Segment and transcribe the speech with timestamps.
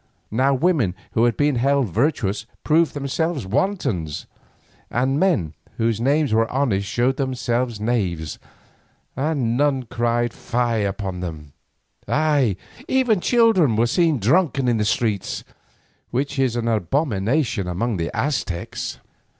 [0.31, 4.25] Now women who had been held virtuous proved themselves wantons,
[4.89, 8.39] and men whose names were honest showed themselves knaves,
[9.15, 11.53] and none cried fie upon them;
[12.07, 12.55] ay,
[12.87, 15.43] even children were seen drunken in the streets,
[16.09, 18.97] which is an abomination among the Aztecs.